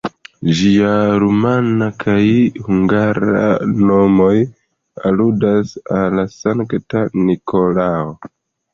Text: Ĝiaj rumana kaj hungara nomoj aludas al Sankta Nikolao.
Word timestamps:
Ĝiaj 0.59 0.93
rumana 1.23 1.89
kaj 2.05 2.23
hungara 2.71 3.45
nomoj 3.91 4.33
aludas 5.13 5.79
al 6.03 6.27
Sankta 6.41 7.09
Nikolao. 7.31 8.15